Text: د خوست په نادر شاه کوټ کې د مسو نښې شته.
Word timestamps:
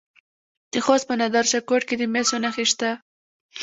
د 0.71 0.73
خوست 0.85 1.05
په 1.07 1.15
نادر 1.19 1.45
شاه 1.51 1.65
کوټ 1.69 1.81
کې 1.87 1.95
د 1.97 2.03
مسو 2.13 2.35
نښې 2.43 2.65
شته. 2.71 2.89